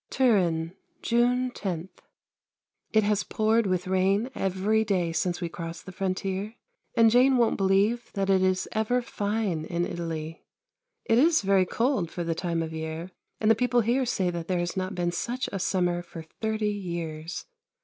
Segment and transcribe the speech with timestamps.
[0.09, 1.89] Turin, June 10.
[2.91, 6.55] It has poured with rain every day since we crossed the frontier,
[6.97, 10.43] and Jane won't believe that it is ever fine in Italy.
[11.05, 14.47] It is very cold for the time of year, and the people here say that
[14.47, 17.45] there has not been such a summer for thirty years.